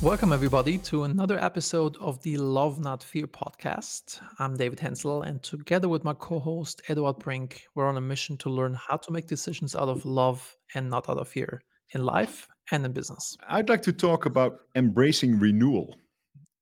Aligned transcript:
Welcome, 0.00 0.32
everybody, 0.32 0.78
to 0.78 1.02
another 1.02 1.42
episode 1.42 1.96
of 1.96 2.22
the 2.22 2.36
Love 2.36 2.78
Not 2.78 3.02
Fear 3.02 3.26
podcast. 3.26 4.20
I'm 4.38 4.56
David 4.56 4.78
Henzel, 4.78 5.26
and 5.26 5.42
together 5.42 5.88
with 5.88 6.04
my 6.04 6.14
co 6.14 6.38
host, 6.38 6.80
Eduard 6.88 7.18
Brink, 7.18 7.64
we're 7.74 7.88
on 7.88 7.96
a 7.96 8.00
mission 8.00 8.36
to 8.38 8.48
learn 8.48 8.74
how 8.74 8.96
to 8.96 9.10
make 9.10 9.26
decisions 9.26 9.74
out 9.74 9.88
of 9.88 10.06
love 10.06 10.56
and 10.76 10.88
not 10.88 11.08
out 11.08 11.18
of 11.18 11.26
fear 11.26 11.60
in 11.94 12.04
life 12.04 12.46
and 12.70 12.86
in 12.86 12.92
business. 12.92 13.36
I'd 13.48 13.68
like 13.68 13.82
to 13.82 13.92
talk 13.92 14.26
about 14.26 14.60
embracing 14.76 15.36
renewal, 15.40 15.96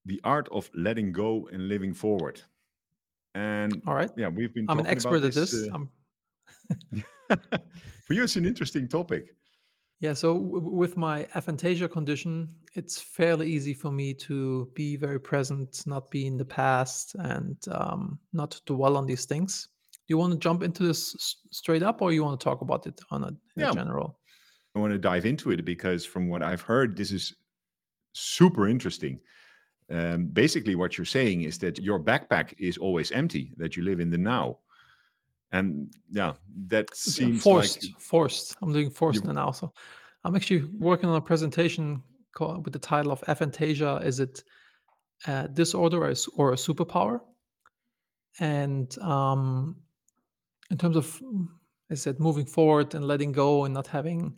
the 0.07 0.19
art 0.25 0.49
of 0.51 0.71
letting 0.75 1.13
go 1.13 1.47
and 1.53 1.69
living 1.69 1.93
forward. 1.93 2.41
And 3.35 3.83
All 3.87 3.95
right. 3.95 4.11
yeah, 4.17 4.29
we've 4.29 4.55
been. 4.55 4.65
I'm 4.71 4.79
an 4.79 4.87
expert 4.87 5.17
about 5.17 5.27
at 5.27 5.35
this. 5.35 5.69
uh, 5.69 5.75
I'm 5.75 5.91
for 8.07 8.15
you, 8.15 8.23
it's 8.23 8.37
an 8.37 8.47
interesting 8.47 8.89
topic. 8.89 9.27
Yeah, 10.01 10.13
so 10.13 10.35
w- 10.35 10.69
with 10.69 10.97
my 10.97 11.25
aphantasia 11.35 11.91
condition, 11.91 12.55
it's 12.75 13.01
fairly 13.01 13.51
easy 13.51 13.73
for 13.75 13.91
me 13.91 14.13
to 14.15 14.71
be 14.75 14.97
very 14.97 15.19
present, 15.21 15.87
not 15.87 16.11
be 16.11 16.27
in 16.27 16.37
the 16.37 16.45
past, 16.45 17.15
and 17.19 17.57
um, 17.69 18.21
not 18.33 18.61
dwell 18.67 18.97
on 18.97 19.07
these 19.07 19.25
things. 19.25 19.69
Do 19.93 19.99
you 20.09 20.19
want 20.19 20.33
to 20.35 20.39
jump 20.39 20.63
into 20.63 20.83
this 20.87 21.15
s- 21.15 21.37
straight 21.51 21.83
up, 21.83 22.03
or 22.03 22.13
you 22.13 22.23
want 22.25 22.39
to 22.39 22.45
talk 22.45 22.61
about 22.61 22.87
it 22.87 23.01
on 23.11 23.25
a, 23.25 23.29
in 23.57 23.63
a 23.63 23.67
Yeah, 23.67 23.73
general? 23.73 24.21
I 24.75 24.79
want 24.79 24.93
to 24.93 24.99
dive 24.99 25.27
into 25.27 25.51
it 25.51 25.65
because 25.65 26.05
from 26.05 26.29
what 26.29 26.43
I've 26.43 26.61
heard, 26.61 26.97
this 26.97 27.11
is 27.13 27.35
super 28.15 28.69
interesting. 28.69 29.21
Um, 29.91 30.29
basically, 30.29 30.77
what 30.77 30.99
you're 30.99 31.05
saying 31.05 31.43
is 31.43 31.59
that 31.61 31.79
your 31.81 32.01
backpack 32.01 32.55
is 32.59 32.79
always 32.79 33.13
empty, 33.13 33.55
that 33.59 33.77
you 33.77 33.85
live 33.85 34.01
in 34.01 34.11
the 34.11 34.19
now. 34.19 34.61
And 35.53 35.93
yeah, 36.11 36.33
that 36.67 36.95
seems 36.95 37.37
like 37.37 37.43
Forced, 37.43 37.93
forced. 37.99 38.57
I'm 38.61 38.73
doing 38.73 38.91
forced 38.91 39.25
you, 39.25 39.33
now. 39.33 39.53
So 39.53 39.73
I'm 40.25 40.35
actually 40.35 40.65
working 40.79 41.09
on 41.09 41.17
a 41.17 41.21
presentation 41.21 42.03
called, 42.33 42.65
with 42.65 42.73
the 42.73 42.79
title 42.79 43.13
of 43.13 43.21
aphantasia. 43.23 44.05
Is 44.05 44.21
it 44.21 44.43
a 45.27 45.49
disorder 45.49 46.03
or 46.03 46.11
a, 46.11 46.17
or 46.37 46.53
a 46.53 46.57
superpower? 46.57 47.21
And 48.41 48.97
um, 48.99 49.77
in 50.71 50.79
terms 50.79 50.97
of, 50.97 51.23
I 51.91 51.95
said, 51.95 52.19
moving 52.19 52.45
forward 52.45 52.95
and 52.95 53.07
letting 53.07 53.33
go 53.33 53.65
and 53.65 53.73
not 53.73 53.87
having 53.87 54.37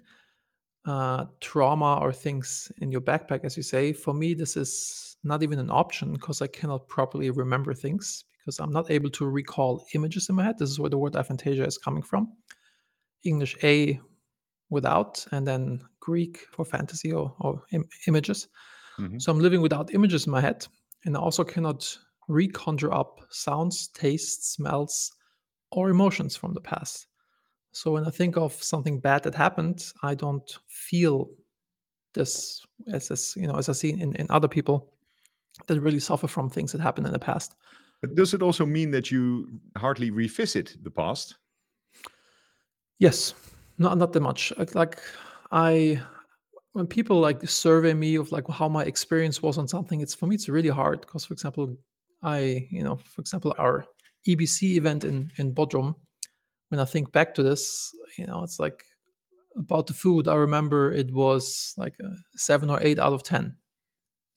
uh, 0.85 1.25
trauma 1.41 1.99
or 2.01 2.13
things 2.13 2.71
in 2.79 2.93
your 2.93 3.01
backpack, 3.01 3.45
as 3.45 3.57
you 3.57 3.63
say, 3.63 3.93
for 3.93 4.15
me, 4.15 4.35
this 4.35 4.57
is 4.57 5.17
not 5.25 5.43
even 5.43 5.59
an 5.59 5.71
option 5.71 6.13
because 6.13 6.43
I 6.43 6.47
cannot 6.47 6.87
properly 6.87 7.31
remember 7.31 7.75
things 7.75 8.25
because 8.49 8.61
I'm 8.61 8.73
not 8.73 8.91
able 8.91 9.11
to 9.11 9.27
recall 9.27 9.85
images 9.93 10.31
in 10.31 10.35
my 10.35 10.43
head. 10.43 10.59
This 10.59 10.71
is 10.71 10.81
where 10.81 10.89
the 10.89 10.97
word 10.97 11.13
aphantasia 11.13 11.67
is 11.67 11.77
coming 11.77 12.03
from. 12.03 12.33
English 13.25 13.57
A 13.63 14.01
without, 14.71 15.27
and 15.33 15.47
then 15.47 15.83
Greek 16.01 16.47
for 16.53 16.65
fantasy 16.65 17.13
or, 17.13 17.35
or 17.41 17.63
im- 17.73 17.89
images. 18.07 18.49
Mhm. 18.99 19.21
So 19.21 19.31
I'm 19.31 19.39
living 19.41 19.61
without 19.61 19.93
images 19.93 20.27
in 20.27 20.33
my 20.33 20.41
head, 20.41 20.67
and 21.05 21.15
I 21.15 21.21
also 21.21 21.45
cannot 21.45 21.99
reconjure 22.31 22.95
up 22.95 23.21
sounds, 23.29 23.89
tastes, 23.89 24.55
smells, 24.55 25.13
or 25.71 25.91
emotions 25.91 26.35
from 26.35 26.55
the 26.55 26.63
past. 26.63 27.07
So 27.73 27.93
when 27.93 28.07
I 28.07 28.11
think 28.11 28.39
of 28.39 28.53
something 28.63 28.99
bad 28.99 29.25
that 29.25 29.35
happened, 29.35 29.93
I 30.03 30.15
don't 30.15 30.59
feel 30.69 31.29
this 32.15 32.65
as 32.95 33.11
as 33.11 33.35
you 33.37 33.47
know 33.47 33.59
as 33.59 33.69
I 33.69 33.73
see 33.75 33.91
in, 33.91 34.17
in 34.17 34.27
other 34.31 34.49
people 34.49 34.95
that 35.67 35.81
really 35.81 36.01
suffer 36.01 36.29
from 36.29 36.49
things 36.49 36.73
that 36.73 36.81
happened 36.81 37.07
in 37.07 37.13
the 37.13 37.19
past. 37.19 37.55
But 38.01 38.15
does 38.15 38.35
it 38.35 38.43
also 38.43 38.65
mean 38.65 38.91
that 38.93 39.11
you 39.11 39.49
hardly 39.77 40.11
revisit 40.11 40.77
the 40.83 40.91
past? 40.91 41.37
Yes, 42.99 43.35
not 43.79 43.99
not 43.99 44.13
that 44.13 44.21
much. 44.21 44.53
Like, 44.57 44.75
like 44.75 45.01
I 45.51 46.01
when 46.73 46.87
people 46.87 47.19
like 47.19 47.47
survey 47.49 47.95
me 47.95 48.17
of 48.17 48.31
like 48.31 48.49
how 48.49 48.69
my 48.69 48.85
experience 48.85 49.43
was 49.43 49.59
on 49.59 49.67
something, 49.67 50.01
it's 50.01 50.15
for 50.15 50.27
me 50.27 50.35
it's 50.35 50.49
really 50.49 50.69
hard 50.69 51.01
because 51.01 51.25
for 51.25 51.33
example, 51.33 51.77
I 52.23 52.67
you 52.71 52.83
know 52.85 52.97
for 52.97 53.21
example 53.21 53.55
our 53.59 53.85
EBC 54.27 54.77
event 54.77 55.05
in 55.05 55.31
in 55.37 55.55
Bodrum. 55.55 55.95
When 56.69 56.81
I 56.81 56.85
think 56.85 57.13
back 57.13 57.35
to 57.35 57.43
this, 57.43 57.91
you 58.19 58.27
know, 58.27 58.43
it's 58.43 58.61
like 58.61 58.85
about 59.57 59.87
the 59.87 59.95
food. 59.95 60.29
I 60.29 60.35
remember 60.35 60.93
it 60.93 61.11
was 61.13 61.73
like 61.79 61.95
a 62.01 62.15
seven 62.37 62.69
or 62.69 62.79
eight 62.83 62.99
out 62.99 63.15
of 63.15 63.23
ten. 63.23 63.57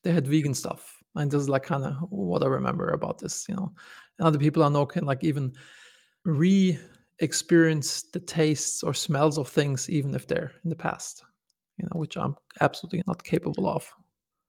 They 0.04 0.14
had 0.14 0.28
vegan 0.28 0.54
stuff, 0.54 1.01
and 1.16 1.30
this 1.30 1.42
is 1.42 1.50
like 1.50 1.64
kind 1.64 1.84
of 1.84 1.96
what 2.10 2.44
I 2.44 2.48
remember 2.48 2.90
about 2.90 3.20
this. 3.20 3.46
You 3.48 3.56
know, 3.56 3.72
and 4.20 4.28
other 4.28 4.40
people 4.40 4.64
I 4.64 4.70
know 4.70 4.86
can 4.86 5.06
like 5.06 5.24
even 5.24 5.54
re-experience 6.26 8.04
the 8.04 8.20
tastes 8.20 8.84
or 8.84 8.94
smells 8.94 9.38
of 9.38 9.48
things 9.48 9.90
even 9.90 10.14
if 10.14 10.28
they're 10.28 10.52
in 10.64 10.70
the 10.70 10.76
past 10.76 11.24
you 11.78 11.86
know 11.86 12.00
which 12.00 12.16
i'm 12.18 12.36
absolutely 12.60 13.04
not 13.08 13.24
capable 13.24 13.68
of. 13.68 13.92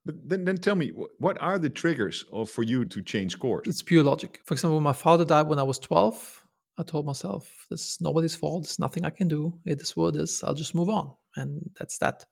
But 0.05 0.17
then, 0.29 0.45
then 0.45 0.57
tell 0.57 0.75
me, 0.75 0.91
what 1.19 1.41
are 1.41 1.61
the 1.61 1.71
triggers 1.71 2.25
of, 2.33 2.51
for 2.51 2.65
you 2.65 2.85
to 2.85 3.01
change 3.03 3.39
course? 3.39 3.69
it's 3.69 3.83
pure 3.83 4.03
logic. 4.03 4.41
For 4.45 4.55
example 4.55 4.77
when 4.77 4.85
my 4.85 4.93
father 4.93 5.25
died 5.25 5.47
when 5.47 5.59
i 5.59 5.63
was 5.63 5.79
12 5.79 6.43
i 6.79 6.83
told 6.83 7.07
myself 7.07 7.49
this 7.71 7.83
is 7.83 7.99
nobody's 8.01 8.35
fault. 8.35 8.65
There's 8.65 8.79
nothing 8.79 9.05
i 9.05 9.11
can 9.11 9.29
do. 9.29 9.59
It 9.65 9.81
is 9.81 9.97
what 9.97 10.15
it 10.15 10.21
is. 10.23 10.43
I'll 10.43 10.55
just 10.55 10.75
move 10.75 10.91
on. 10.91 11.13
And 11.37 11.71
that's 11.79 11.99
that 11.99 12.27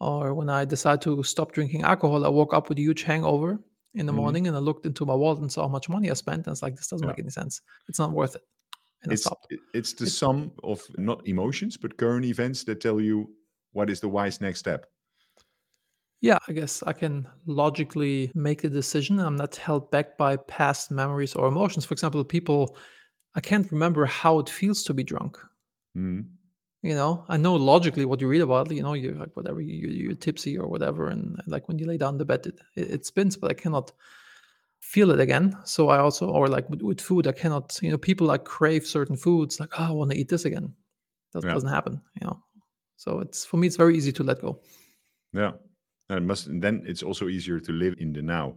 or 0.00 0.34
when 0.34 0.48
i 0.48 0.64
decided 0.64 1.00
to 1.02 1.22
stop 1.22 1.52
drinking 1.52 1.82
alcohol 1.82 2.24
i 2.24 2.28
woke 2.28 2.54
up 2.54 2.68
with 2.68 2.78
a 2.78 2.82
huge 2.82 3.02
hangover 3.02 3.58
in 3.94 4.06
the 4.06 4.12
hmm 4.12 4.16
morning 4.22 4.46
and 4.46 4.56
i 4.56 4.60
looked 4.60 4.86
into 4.86 5.06
my 5.06 5.14
wallet 5.14 5.40
and 5.40 5.50
saw 5.52 5.62
how 5.62 5.68
much 5.68 5.88
money 5.88 6.10
i 6.10 6.14
spent 6.14 6.46
and 6.46 6.52
it's 6.54 6.62
like 6.62 6.76
this 6.76 6.88
doesn't 6.88 7.06
Yeah, 7.06 7.08
make 7.08 7.18
any 7.18 7.30
sense 7.30 7.60
it's 7.88 7.98
not 7.98 8.12
worth 8.12 8.36
it 8.36 8.42
and 9.02 9.12
it's 9.12 9.26
it's 9.72 9.92
the 9.94 10.06
it, 10.06 10.12
sum 10.12 10.52
of 10.62 10.82
not 10.98 11.26
emotions 11.26 11.76
but 11.76 11.96
current 11.96 12.24
events 12.24 12.64
that 12.64 12.80
tell 12.80 13.00
you 13.00 13.30
what 13.72 13.90
is 13.90 14.00
the 14.00 14.08
wise 14.08 14.40
next 14.40 14.58
step. 14.60 14.86
Yeah, 16.20 16.38
I 16.48 16.52
guess 16.52 16.82
I 16.82 16.92
can 16.92 17.28
logically 17.46 18.30
make 18.34 18.64
a 18.64 18.68
decision. 18.70 19.18
I'm 19.20 19.36
not 19.36 19.56
held 19.56 19.90
back 19.90 20.16
by 20.16 20.36
past 20.36 20.90
memories 20.90 21.34
or 21.34 21.46
emotions. 21.46 21.84
For 21.84 21.92
example, 21.94 22.24
people, 22.24 22.76
I 23.34 23.40
can't 23.40 23.70
remember 23.70 24.06
how 24.06 24.38
it 24.38 24.48
feels 24.48 24.82
to 24.84 24.94
be 24.94 25.04
drunk. 25.04 25.38
hmm 25.94 26.38
You 26.82 26.94
know, 26.94 27.24
I 27.28 27.36
know 27.36 27.54
logically 27.56 28.04
what 28.04 28.20
you 28.20 28.28
read 28.28 28.42
about. 28.42 28.70
You 28.70 28.82
know, 28.82 28.92
you're 28.94 29.14
like 29.14 29.34
whatever, 29.36 29.60
you, 29.60 29.88
you're 29.88 30.14
tipsy 30.14 30.56
or 30.58 30.68
whatever, 30.68 31.08
and 31.08 31.40
like 31.46 31.68
when 31.68 31.78
you 31.78 31.86
lay 31.86 31.96
down 31.98 32.18
the 32.18 32.24
bed, 32.24 32.46
it, 32.46 32.60
it, 32.76 32.90
it 32.90 33.06
spins, 33.06 33.36
but 33.36 33.50
I 33.50 33.54
cannot 33.54 33.92
feel 34.80 35.10
it 35.10 35.20
again. 35.20 35.56
So 35.64 35.88
I 35.88 35.98
also, 35.98 36.28
or 36.30 36.48
like 36.48 36.68
with, 36.70 36.82
with 36.82 37.00
food, 37.00 37.26
I 37.26 37.32
cannot. 37.32 37.78
You 37.82 37.90
know, 37.90 37.98
people 37.98 38.26
like 38.26 38.44
crave 38.44 38.86
certain 38.86 39.16
foods, 39.16 39.58
like 39.60 39.70
oh, 39.80 39.84
I 39.88 39.90
want 39.92 40.10
to 40.12 40.16
eat 40.18 40.28
this 40.28 40.44
again. 40.44 40.74
That 41.32 41.44
Yeah, 41.44 41.52
doesn't 41.52 41.70
happen. 41.70 42.00
You 42.20 42.28
know, 42.28 42.42
so 42.96 43.20
it's 43.20 43.44
for 43.44 43.56
me, 43.56 43.66
it's 43.66 43.76
very 43.76 43.96
easy 43.96 44.12
to 44.12 44.22
let 44.24 44.40
go. 44.40 44.60
yeah. 45.32 45.52
And 46.08 46.18
it 46.18 46.22
must 46.22 46.46
and 46.46 46.62
then 46.62 46.84
it's 46.86 47.02
also 47.02 47.28
easier 47.28 47.58
to 47.60 47.72
live 47.72 47.94
in 47.98 48.12
the 48.12 48.22
now. 48.22 48.56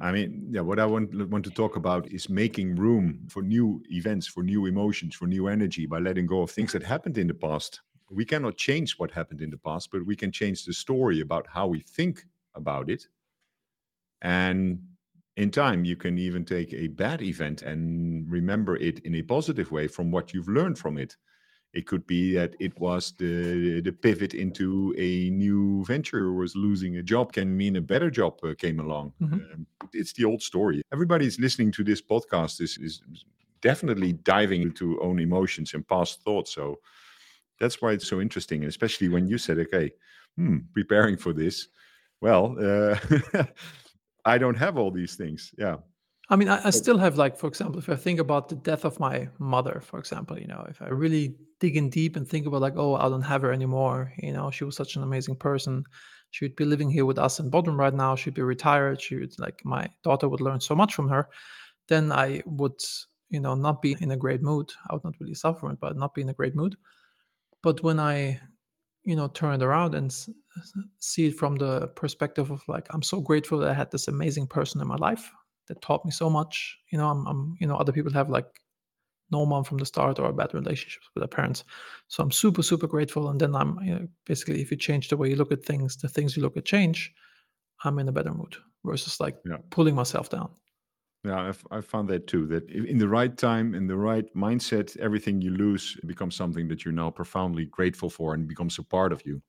I 0.00 0.12
mean, 0.12 0.48
yeah, 0.50 0.62
what 0.62 0.80
I 0.80 0.86
want 0.86 1.14
want 1.28 1.44
to 1.44 1.50
talk 1.50 1.76
about 1.76 2.08
is 2.08 2.30
making 2.30 2.76
room 2.76 3.26
for 3.28 3.42
new 3.42 3.82
events, 3.90 4.26
for 4.26 4.42
new 4.42 4.66
emotions, 4.66 5.14
for 5.14 5.26
new 5.26 5.46
energy 5.48 5.84
by 5.86 5.98
letting 5.98 6.26
go 6.26 6.42
of 6.42 6.50
things 6.50 6.72
that 6.72 6.82
happened 6.82 7.18
in 7.18 7.26
the 7.26 7.34
past. 7.34 7.80
We 8.10 8.24
cannot 8.24 8.56
change 8.56 8.98
what 8.98 9.10
happened 9.10 9.42
in 9.42 9.50
the 9.50 9.58
past, 9.58 9.90
but 9.92 10.06
we 10.06 10.16
can 10.16 10.32
change 10.32 10.64
the 10.64 10.72
story 10.72 11.20
about 11.20 11.46
how 11.46 11.66
we 11.68 11.80
think 11.80 12.24
about 12.54 12.88
it. 12.88 13.06
And 14.22 14.80
in 15.36 15.50
time, 15.50 15.84
you 15.84 15.96
can 15.96 16.18
even 16.18 16.44
take 16.44 16.72
a 16.72 16.88
bad 16.88 17.22
event 17.22 17.62
and 17.62 18.30
remember 18.30 18.76
it 18.76 19.00
in 19.00 19.14
a 19.14 19.22
positive 19.22 19.70
way 19.70 19.86
from 19.86 20.10
what 20.10 20.32
you've 20.32 20.48
learned 20.48 20.78
from 20.78 20.98
it. 20.98 21.16
It 21.72 21.86
could 21.86 22.06
be 22.06 22.34
that 22.34 22.54
it 22.58 22.78
was 22.80 23.12
the 23.18 23.80
the 23.80 23.92
pivot 23.92 24.34
into 24.34 24.94
a 24.98 25.30
new 25.30 25.84
venture, 25.84 26.26
or 26.26 26.34
was 26.34 26.56
losing 26.56 26.96
a 26.96 27.02
job. 27.02 27.32
Can 27.32 27.56
mean 27.56 27.76
a 27.76 27.80
better 27.80 28.10
job 28.10 28.40
uh, 28.42 28.54
came 28.58 28.80
along. 28.80 29.12
hmm 29.18 29.40
Um, 29.54 29.66
it's 29.92 30.12
the 30.12 30.24
old 30.24 30.42
story. 30.42 30.82
Everybody's 30.92 31.38
listening 31.38 31.72
to 31.72 31.84
this 31.84 32.02
podcast 32.02 32.60
is 32.60 32.78
is 32.78 33.02
definitely 33.60 34.12
diving 34.14 34.62
into 34.62 35.00
own 35.00 35.18
emotions 35.20 35.74
and 35.74 35.86
past 35.86 36.22
thoughts. 36.24 36.54
So 36.54 36.80
that's 37.58 37.80
why 37.82 37.92
it's 37.92 38.08
so 38.08 38.20
interesting, 38.20 38.64
especially 38.64 39.08
when 39.08 39.26
you 39.26 39.38
said, 39.38 39.58
"Okay, 39.58 39.92
hmm, 40.36 40.58
preparing 40.74 41.16
for 41.16 41.32
this." 41.32 41.68
Well, 42.20 42.56
uh, 42.60 42.96
I 44.24 44.38
don't 44.38 44.56
have 44.58 44.76
all 44.78 44.90
these 44.90 45.16
things. 45.16 45.52
Yeah. 45.58 45.76
I 46.30 46.36
mean, 46.36 46.48
I, 46.48 46.66
I 46.66 46.70
still 46.70 46.98
have 46.98 47.18
like, 47.18 47.36
for 47.36 47.48
example, 47.48 47.78
if 47.80 47.88
I 47.88 47.96
think 47.96 48.20
about 48.20 48.48
the 48.48 48.54
death 48.56 48.84
of 48.84 49.00
my 49.00 49.28
mother, 49.38 49.80
for 49.84 49.98
example, 49.98 50.38
you 50.38 50.46
know, 50.46 50.64
if 50.68 50.80
I 50.80 50.88
really 50.88 51.34
dig 51.58 51.76
in 51.76 51.90
deep 51.90 52.16
and 52.16 52.26
think 52.26 52.46
about 52.46 52.60
like, 52.60 52.74
oh, 52.76 52.94
I 52.94 53.08
don't 53.08 53.22
have 53.22 53.42
her 53.42 53.52
anymore, 53.52 54.12
you 54.18 54.32
know, 54.32 54.50
she 54.50 54.64
was 54.64 54.76
such 54.76 54.96
an 54.96 55.02
amazing 55.02 55.36
person. 55.36 55.84
She 56.30 56.44
would 56.44 56.54
be 56.56 56.64
living 56.64 56.88
here 56.90 57.04
with 57.04 57.18
us 57.18 57.40
in 57.40 57.50
Bodrum 57.50 57.76
right 57.76 57.92
now. 57.92 58.14
She'd 58.14 58.34
be 58.34 58.42
retired. 58.42 59.00
She 59.02 59.16
would 59.16 59.36
like 59.40 59.60
my 59.64 59.88
daughter 60.04 60.28
would 60.28 60.40
learn 60.40 60.60
so 60.60 60.76
much 60.76 60.94
from 60.94 61.08
her. 61.08 61.28
Then 61.88 62.12
I 62.12 62.42
would, 62.46 62.80
you 63.30 63.40
know, 63.40 63.54
not 63.56 63.82
be 63.82 63.96
in 64.00 64.12
a 64.12 64.16
great 64.16 64.42
mood. 64.42 64.70
I 64.90 64.94
would 64.94 65.04
not 65.04 65.14
really 65.20 65.34
suffer 65.34 65.70
it, 65.72 65.80
but 65.80 65.96
not 65.96 66.14
be 66.14 66.22
in 66.22 66.28
a 66.28 66.34
great 66.34 66.54
mood. 66.54 66.76
But 67.62 67.82
when 67.82 68.00
I, 68.00 68.40
you 69.04 69.16
know, 69.16 69.28
turn 69.28 69.54
it 69.54 69.64
around 69.64 69.94
and 69.94 70.10
s- 70.10 70.30
see 71.00 71.26
it 71.28 71.36
from 71.36 71.56
the 71.56 71.88
perspective 71.88 72.50
of 72.50 72.62
like, 72.68 72.86
I'm 72.90 73.02
so 73.02 73.20
grateful 73.20 73.58
that 73.60 73.70
I 73.70 73.74
had 73.74 73.90
this 73.90 74.08
amazing 74.08 74.48
person 74.48 74.80
in 74.80 74.88
my 74.88 74.96
life 74.96 75.32
that 75.70 75.82
taught 75.82 76.04
me 76.04 76.10
so 76.10 76.28
much. 76.30 76.78
You 76.92 76.98
know, 76.98 77.08
I'm, 77.08 77.26
I'm 77.26 77.56
you 77.60 77.66
know, 77.66 77.76
other 77.76 77.92
people 77.92 78.12
have 78.12 78.28
like 78.28 78.60
no 79.30 79.46
mom 79.46 79.64
from 79.64 79.78
the 79.78 79.86
start 79.86 80.18
or 80.18 80.32
bad 80.32 80.54
relationships 80.54 81.08
with 81.14 81.22
their 81.22 81.28
parents. 81.28 81.64
So 82.08 82.22
I'm 82.22 82.32
super, 82.32 82.62
super 82.62 82.88
grateful. 82.88 83.28
And 83.30 83.40
then 83.40 83.54
I'm 83.54 83.78
you 83.82 83.94
know, 83.94 84.08
basically, 84.26 84.60
if 84.60 84.70
you 84.70 84.76
change 84.76 85.08
the 85.08 85.16
way 85.16 85.30
you 85.30 85.36
look 85.36 85.52
at 85.52 85.64
things, 85.64 85.96
the 85.96 86.08
things 86.08 86.36
you 86.36 86.42
look 86.42 86.56
at 86.56 86.66
change. 86.66 87.14
I'm 87.84 87.98
in 87.98 88.08
a 88.08 88.12
better 88.12 88.34
mood 88.34 88.56
versus 88.84 89.20
like 89.20 89.38
Yeah. 89.44 89.58
pulling 89.70 89.94
myself 89.94 90.28
down. 90.30 90.50
Yeah, 91.24 91.48
I've, 91.48 91.66
I 91.70 91.82
found 91.82 92.08
that 92.08 92.26
too. 92.26 92.46
That 92.46 92.70
in 92.70 92.98
the 92.98 93.08
right 93.08 93.36
time, 93.36 93.74
in 93.74 93.86
the 93.86 93.96
right 93.96 94.32
mindset, 94.34 94.96
everything 94.96 95.42
you 95.42 95.50
lose 95.50 95.96
becomes 96.06 96.34
something 96.34 96.68
that 96.68 96.84
you're 96.84 96.94
now 96.94 97.10
profoundly 97.10 97.66
grateful 97.66 98.08
for 98.10 98.32
and 98.34 98.48
becomes 98.48 98.78
a 98.78 98.82
part 98.82 99.12
of 99.12 99.26
you. 99.26 99.42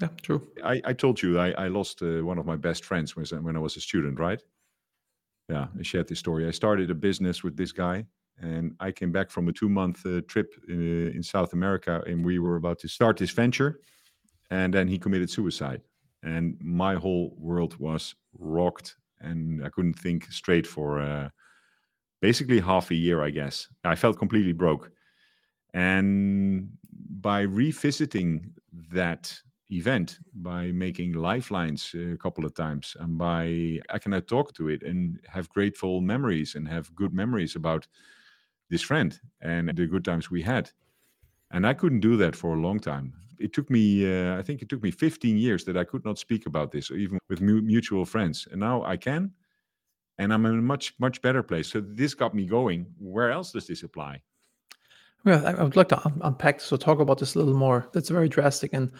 Yeah, 0.00 0.08
true. 0.22 0.50
I, 0.64 0.80
I 0.84 0.92
told 0.92 1.22
you 1.22 1.38
I, 1.38 1.50
I 1.52 1.68
lost 1.68 2.02
uh, 2.02 2.22
one 2.24 2.38
of 2.38 2.46
my 2.46 2.56
best 2.56 2.84
friends 2.84 3.14
when, 3.16 3.26
when 3.42 3.56
I 3.56 3.60
was 3.60 3.76
a 3.76 3.80
student, 3.80 4.18
right? 4.18 4.42
Yeah, 5.48 5.66
I 5.78 5.82
shared 5.82 6.08
this 6.08 6.18
story. 6.18 6.46
I 6.46 6.50
started 6.50 6.90
a 6.90 6.94
business 6.94 7.42
with 7.42 7.56
this 7.56 7.72
guy, 7.72 8.06
and 8.40 8.74
I 8.80 8.92
came 8.92 9.12
back 9.12 9.30
from 9.30 9.48
a 9.48 9.52
two 9.52 9.68
month 9.68 10.04
uh, 10.06 10.20
trip 10.28 10.54
in, 10.68 11.12
in 11.14 11.22
South 11.22 11.52
America, 11.52 12.02
and 12.06 12.24
we 12.24 12.38
were 12.38 12.56
about 12.56 12.78
to 12.80 12.88
start 12.88 13.16
this 13.16 13.30
venture. 13.30 13.80
And 14.50 14.72
then 14.72 14.86
he 14.86 14.98
committed 14.98 15.30
suicide. 15.30 15.82
And 16.22 16.56
my 16.60 16.94
whole 16.94 17.34
world 17.38 17.76
was 17.78 18.14
rocked, 18.38 18.96
and 19.20 19.64
I 19.64 19.70
couldn't 19.70 19.98
think 19.98 20.30
straight 20.30 20.66
for 20.66 21.00
uh, 21.00 21.30
basically 22.20 22.60
half 22.60 22.90
a 22.90 22.94
year, 22.94 23.22
I 23.22 23.30
guess. 23.30 23.68
I 23.84 23.96
felt 23.96 24.18
completely 24.18 24.52
broke. 24.52 24.90
And 25.74 26.70
by 27.20 27.40
revisiting 27.40 28.52
that 28.92 29.34
event, 29.72 30.18
by 30.34 30.72
making 30.72 31.14
lifelines 31.14 31.94
a 31.94 32.16
couple 32.16 32.44
of 32.44 32.54
times, 32.54 32.96
and 33.00 33.18
by 33.18 33.80
I 33.90 33.98
can 33.98 34.10
now 34.10 34.20
talk 34.20 34.54
to 34.54 34.68
it 34.68 34.82
and 34.82 35.18
have 35.28 35.48
grateful 35.48 36.00
memories 36.00 36.54
and 36.54 36.68
have 36.68 36.94
good 36.94 37.12
memories 37.12 37.56
about 37.56 37.86
this 38.70 38.82
friend 38.82 39.18
and 39.40 39.68
the 39.68 39.86
good 39.86 40.04
times 40.04 40.30
we 40.30 40.42
had. 40.42 40.70
And 41.50 41.66
I 41.66 41.74
couldn't 41.74 42.00
do 42.00 42.16
that 42.16 42.34
for 42.34 42.54
a 42.54 42.60
long 42.60 42.80
time. 42.80 43.12
It 43.38 43.52
took 43.52 43.68
me, 43.70 44.06
uh, 44.06 44.38
I 44.38 44.42
think 44.42 44.62
it 44.62 44.68
took 44.68 44.82
me 44.82 44.90
15 44.90 45.36
years 45.36 45.64
that 45.64 45.76
I 45.76 45.84
could 45.84 46.04
not 46.04 46.18
speak 46.18 46.46
about 46.46 46.70
this, 46.70 46.90
even 46.90 47.18
with 47.28 47.40
mu- 47.40 47.60
mutual 47.60 48.04
friends. 48.04 48.48
And 48.50 48.60
now 48.60 48.82
I 48.84 48.96
can, 48.96 49.32
and 50.18 50.32
I'm 50.32 50.46
in 50.46 50.58
a 50.58 50.62
much, 50.62 50.94
much 50.98 51.20
better 51.22 51.42
place. 51.42 51.68
So 51.68 51.80
this 51.80 52.14
got 52.14 52.34
me 52.34 52.46
going. 52.46 52.86
Where 52.98 53.30
else 53.30 53.52
does 53.52 53.66
this 53.66 53.82
apply? 53.82 54.22
Well, 55.24 55.46
I, 55.46 55.52
I 55.52 55.62
would 55.62 55.76
like 55.76 55.88
to 55.88 56.04
un- 56.04 56.20
unpack 56.22 56.58
this 56.58 56.72
or 56.72 56.78
talk 56.78 57.00
about 57.00 57.18
this 57.18 57.34
a 57.34 57.38
little 57.38 57.54
more. 57.54 57.88
That's 57.92 58.08
very 58.08 58.28
drastic, 58.28 58.72
and 58.72 58.92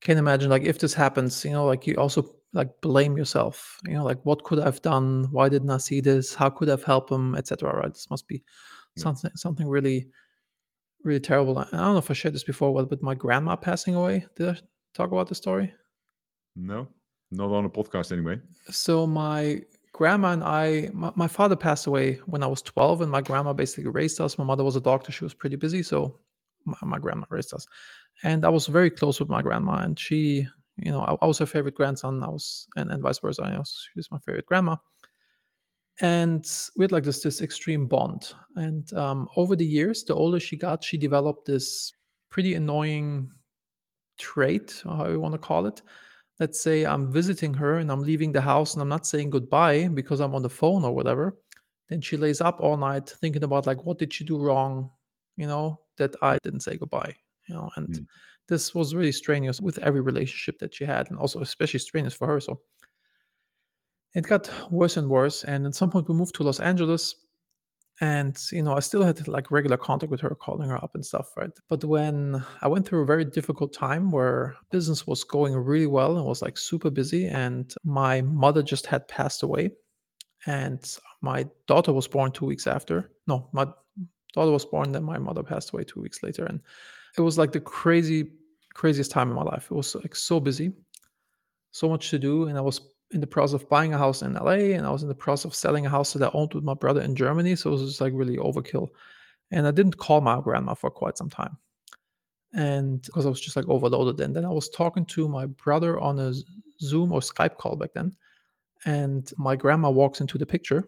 can 0.00 0.18
imagine 0.18 0.50
like 0.50 0.62
if 0.62 0.78
this 0.78 0.94
happens, 0.94 1.44
you 1.44 1.50
know, 1.52 1.66
like 1.66 1.86
you 1.86 1.94
also 1.96 2.34
like 2.52 2.80
blame 2.80 3.16
yourself. 3.16 3.78
You 3.86 3.94
know, 3.94 4.04
like 4.04 4.24
what 4.24 4.44
could 4.44 4.58
I've 4.60 4.80
done? 4.82 5.28
Why 5.32 5.48
didn't 5.48 5.70
I 5.70 5.78
see 5.78 6.00
this? 6.00 6.34
How 6.34 6.50
could 6.50 6.68
I've 6.70 6.84
helped 6.84 7.10
him, 7.10 7.34
etc. 7.34 7.74
Right? 7.76 7.92
This 7.92 8.08
must 8.10 8.26
be 8.28 8.42
Yeah. 8.96 9.02
something 9.02 9.30
something 9.34 9.68
really, 9.68 10.08
really 11.04 11.20
terrible. 11.20 11.58
I 11.58 11.62
I 11.62 11.76
don't 11.76 11.92
know 11.94 11.98
if 11.98 12.10
I 12.10 12.14
shared 12.14 12.34
this 12.34 12.44
before, 12.44 12.72
but 12.74 12.90
with 12.90 13.02
my 13.02 13.14
grandma 13.14 13.56
passing 13.56 13.94
away, 13.94 14.26
did 14.36 14.48
I 14.48 14.56
talk 14.94 15.12
about 15.12 15.28
the 15.28 15.34
story? 15.34 15.72
No, 16.56 16.88
not 17.30 17.50
on 17.50 17.64
a 17.64 17.70
podcast 17.70 18.12
anyway. 18.12 18.40
So 18.70 19.06
my 19.06 19.62
grandma 19.92 20.32
and 20.32 20.44
I, 20.44 20.90
my, 20.92 21.12
my 21.16 21.28
father 21.28 21.56
passed 21.56 21.86
away 21.86 22.14
when 22.26 22.42
I 22.42 22.46
was 22.46 22.62
12, 22.62 23.02
and 23.02 23.10
my 23.10 23.20
grandma 23.22 23.52
basically 23.52 23.90
raised 23.90 24.20
us. 24.20 24.38
My 24.38 24.44
mother 24.44 24.64
was 24.64 24.76
a 24.76 24.80
doctor; 24.80 25.12
she 25.12 25.24
was 25.24 25.34
pretty 25.34 25.56
busy, 25.56 25.82
so 25.82 26.18
my, 26.64 26.76
my 26.82 26.98
grandma 26.98 27.26
raised 27.30 27.52
us. 27.54 27.66
And 28.24 28.44
I 28.44 28.48
was 28.48 28.66
very 28.66 28.90
close 28.90 29.20
with 29.20 29.28
my 29.28 29.42
grandma, 29.42 29.78
and 29.82 29.98
she, 29.98 30.46
you 30.76 30.90
know, 30.90 31.00
I, 31.00 31.16
I 31.22 31.26
was 31.26 31.38
her 31.38 31.46
favorite 31.46 31.74
grandson. 31.74 32.22
I 32.22 32.28
was, 32.28 32.66
and, 32.76 32.90
and 32.90 33.02
vice 33.02 33.18
versa. 33.18 33.42
I 33.42 33.58
was, 33.58 33.88
she 33.92 33.98
was 33.98 34.10
my 34.10 34.18
favorite 34.18 34.46
grandma. 34.46 34.76
And 36.00 36.48
we 36.76 36.84
had 36.84 36.92
like 36.92 37.04
this 37.04 37.22
this 37.22 37.42
extreme 37.42 37.86
bond. 37.86 38.32
And 38.56 38.92
um, 38.94 39.28
over 39.36 39.56
the 39.56 39.66
years, 39.66 40.04
the 40.04 40.14
older 40.14 40.38
she 40.38 40.56
got, 40.56 40.84
she 40.84 40.96
developed 40.96 41.46
this 41.46 41.92
pretty 42.30 42.54
annoying 42.54 43.30
trait, 44.18 44.82
or 44.86 44.96
how 44.96 45.08
you 45.08 45.20
want 45.20 45.32
to 45.32 45.38
call 45.38 45.66
it. 45.66 45.82
Let's 46.38 46.60
say 46.60 46.84
I'm 46.86 47.10
visiting 47.10 47.52
her 47.54 47.78
and 47.78 47.90
I'm 47.90 48.02
leaving 48.02 48.30
the 48.30 48.40
house 48.40 48.74
and 48.74 48.82
I'm 48.82 48.88
not 48.88 49.06
saying 49.06 49.30
goodbye 49.30 49.88
because 49.88 50.20
I'm 50.20 50.36
on 50.36 50.42
the 50.42 50.48
phone 50.48 50.84
or 50.84 50.94
whatever. 50.94 51.36
Then 51.88 52.00
she 52.00 52.16
lays 52.16 52.40
up 52.40 52.60
all 52.60 52.76
night 52.76 53.08
thinking 53.08 53.42
about 53.42 53.66
like 53.66 53.84
what 53.84 53.98
did 53.98 54.12
she 54.12 54.24
do 54.24 54.38
wrong, 54.38 54.90
you 55.36 55.48
know, 55.48 55.80
that 55.96 56.14
I 56.22 56.38
didn't 56.44 56.60
say 56.60 56.76
goodbye, 56.76 57.14
you 57.48 57.54
know, 57.54 57.70
and 57.76 57.88
Mm. 57.88 58.06
this 58.48 58.74
was 58.74 58.94
really 58.94 59.12
strenuous 59.12 59.60
with 59.60 59.78
every 59.78 60.00
relationship 60.00 60.58
that 60.60 60.74
she 60.74 60.84
had, 60.84 61.10
and 61.10 61.18
also 61.18 61.40
especially 61.40 61.80
strenuous 61.80 62.14
for 62.14 62.26
her. 62.26 62.40
So 62.40 62.60
it 64.14 64.26
got 64.26 64.50
worse 64.70 64.96
and 64.96 65.08
worse. 65.08 65.44
And 65.44 65.66
at 65.66 65.74
some 65.74 65.90
point 65.90 66.08
we 66.08 66.14
moved 66.14 66.34
to 66.36 66.42
Los 66.42 66.60
Angeles 66.60 67.14
and 68.00 68.38
you 68.52 68.62
know 68.62 68.76
i 68.76 68.80
still 68.80 69.02
had 69.02 69.26
like 69.26 69.50
regular 69.50 69.76
contact 69.76 70.10
with 70.10 70.20
her 70.20 70.34
calling 70.34 70.68
her 70.68 70.76
up 70.76 70.94
and 70.94 71.04
stuff 71.04 71.36
right 71.36 71.50
but 71.68 71.82
when 71.84 72.44
i 72.62 72.68
went 72.68 72.86
through 72.86 73.02
a 73.02 73.06
very 73.06 73.24
difficult 73.24 73.72
time 73.72 74.10
where 74.12 74.54
business 74.70 75.06
was 75.06 75.24
going 75.24 75.54
really 75.56 75.86
well 75.88 76.16
and 76.16 76.24
was 76.24 76.40
like 76.40 76.56
super 76.56 76.90
busy 76.90 77.26
and 77.26 77.74
my 77.84 78.22
mother 78.22 78.62
just 78.62 78.86
had 78.86 79.06
passed 79.08 79.42
away 79.42 79.70
and 80.46 80.96
my 81.22 81.44
daughter 81.66 81.92
was 81.92 82.06
born 82.06 82.30
two 82.30 82.46
weeks 82.46 82.68
after 82.68 83.10
no 83.26 83.48
my 83.52 83.66
daughter 84.32 84.52
was 84.52 84.64
born 84.64 84.92
then 84.92 85.02
my 85.02 85.18
mother 85.18 85.42
passed 85.42 85.72
away 85.72 85.82
two 85.82 86.00
weeks 86.00 86.22
later 86.22 86.44
and 86.44 86.60
it 87.16 87.20
was 87.20 87.38
like 87.38 87.52
the 87.52 87.60
crazy 87.60 88.30
craziest 88.74 89.10
time 89.10 89.28
in 89.28 89.34
my 89.34 89.42
life 89.42 89.66
it 89.70 89.74
was 89.74 89.94
like 89.96 90.14
so 90.14 90.38
busy 90.38 90.72
so 91.72 91.88
much 91.88 92.10
to 92.10 92.18
do 92.18 92.46
and 92.46 92.56
i 92.56 92.60
was 92.60 92.80
in 93.10 93.20
the 93.20 93.26
process 93.26 93.54
of 93.54 93.68
buying 93.68 93.94
a 93.94 93.98
house 93.98 94.22
in 94.22 94.34
LA 94.34 94.74
and 94.76 94.86
I 94.86 94.90
was 94.90 95.02
in 95.02 95.08
the 95.08 95.14
process 95.14 95.46
of 95.46 95.54
selling 95.54 95.86
a 95.86 95.90
house 95.90 96.12
that 96.12 96.22
I 96.22 96.30
owned 96.34 96.54
with 96.54 96.64
my 96.64 96.74
brother 96.74 97.00
in 97.00 97.14
Germany. 97.14 97.56
So 97.56 97.70
it 97.70 97.72
was 97.72 97.82
just 97.82 98.00
like 98.00 98.12
really 98.14 98.36
overkill. 98.36 98.88
And 99.50 99.66
I 99.66 99.70
didn't 99.70 99.96
call 99.96 100.20
my 100.20 100.40
grandma 100.40 100.74
for 100.74 100.90
quite 100.90 101.16
some 101.16 101.30
time. 101.30 101.56
And 102.52 103.00
because 103.02 103.24
I 103.24 103.30
was 103.30 103.40
just 103.40 103.56
like 103.56 103.68
overloaded. 103.68 104.20
And 104.20 104.36
then 104.36 104.44
I 104.44 104.50
was 104.50 104.68
talking 104.68 105.06
to 105.06 105.28
my 105.28 105.46
brother 105.46 105.98
on 106.00 106.18
a 106.18 106.34
Zoom 106.80 107.12
or 107.12 107.20
Skype 107.20 107.56
call 107.56 107.76
back 107.76 107.94
then. 107.94 108.14
And 108.84 109.30
my 109.38 109.56
grandma 109.56 109.90
walks 109.90 110.20
into 110.20 110.36
the 110.36 110.46
picture 110.46 110.84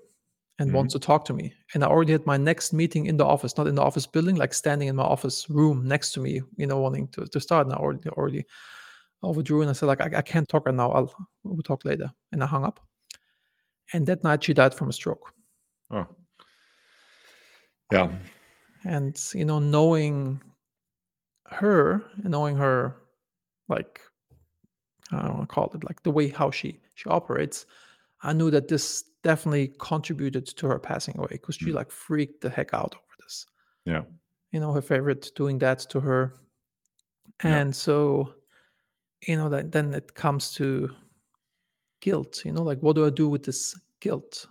and 0.61 0.69
mm-hmm. 0.69 0.77
wants 0.77 0.93
to 0.93 0.99
talk 0.99 1.25
to 1.25 1.33
me. 1.33 1.55
And 1.73 1.83
I 1.83 1.87
already 1.87 2.13
had 2.13 2.27
my 2.27 2.37
next 2.37 2.75
meeting 2.75 3.07
in 3.07 3.17
the 3.17 3.25
office, 3.25 3.57
not 3.57 3.67
in 3.67 3.75
the 3.75 3.83
office 3.83 4.07
building, 4.07 4.37
like 4.37 4.53
standing 4.53 4.89
in 4.89 4.97
my 4.97 5.03
office 5.03 5.49
room 5.49 5.89
next 5.89 6.13
to 6.13 6.21
me, 6.21 6.43
you 6.57 6.67
know, 6.67 6.79
wanting 6.79 7.09
to, 7.09 7.25
to 7.27 7.41
start. 7.41 7.67
And 7.67 7.75
I 7.75 7.79
already 7.79 8.09
already 8.11 8.45
overdrew 9.23 9.63
and 9.63 9.71
I 9.71 9.73
said, 9.73 9.87
like, 9.87 10.03
I, 10.03 10.19
I 10.19 10.23
can't 10.23 10.47
talk 10.47 10.67
right 10.67 10.75
now. 10.75 10.93
I'll 10.93 11.15
we'll 11.45 11.63
talk 11.63 11.87
later. 11.87 12.13
And 12.31 12.45
I 12.45 12.47
hung 12.47 12.65
up. 12.65 12.79
And 13.95 14.07
that 14.07 14.23
night 14.23 14.45
she 14.45 14.53
died 14.53 14.75
from 14.75 14.91
a 14.91 14.93
stroke. 14.93 15.33
Oh, 15.91 16.07
yeah. 17.91 18.13
And 18.85 19.19
you 19.35 19.47
know, 19.47 19.61
knowing 19.61 20.43
her 21.47 22.05
knowing 22.23 22.57
her 22.57 22.97
like 23.69 24.01
I 25.11 25.23
don't 25.23 25.39
want 25.39 25.49
to 25.49 25.55
call 25.55 25.73
it 25.75 25.85
like 25.85 26.03
the 26.03 26.11
way 26.11 26.29
how 26.29 26.51
she 26.51 26.81
she 26.95 27.09
operates, 27.09 27.65
I 28.23 28.35
knew 28.35 28.51
that 28.51 28.69
this 28.69 29.05
definitely 29.23 29.73
contributed 29.79 30.47
to 30.47 30.67
her 30.67 30.79
passing 30.79 31.17
away 31.19 31.29
because 31.33 31.57
she 31.57 31.67
Mm. 31.67 31.75
like 31.75 31.91
freaked 31.91 32.41
the 32.41 32.51
heck 32.51 32.73
out 32.75 32.95
over 32.95 33.15
this. 33.21 33.47
Yeah. 33.85 34.03
You 34.53 34.61
know, 34.61 34.73
her 34.73 34.83
favorite 34.83 35.31
doing 35.37 35.59
that 35.59 35.81
to 35.91 36.01
her. 36.01 36.35
Yeah. 37.45 37.57
And 37.59 37.77
so, 37.77 38.35
you 39.27 39.37
know, 39.37 39.49
that 39.51 39.73
then 39.73 39.95
it 39.95 40.15
comes 40.15 40.53
to 40.55 40.91
guilt, 42.01 42.45
you 42.45 42.53
know, 42.53 42.63
like 42.63 42.81
what 42.81 42.97
do 42.97 43.07
I 43.07 43.11
do 43.11 43.29
with 43.29 43.43
this 43.45 43.79
guilt? 44.01 44.47